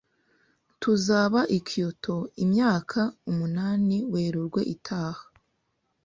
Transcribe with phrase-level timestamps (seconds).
[0.81, 2.99] Tuzaba i Kyoto imyaka
[3.31, 5.23] umunani Werurwe itaha.